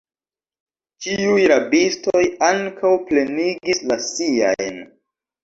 Ĉiuj 1.05 1.43
rabistoj 1.51 2.23
ankaŭ 2.49 2.95
plenigis 3.11 3.85
la 3.93 4.01
siajn. 4.09 4.83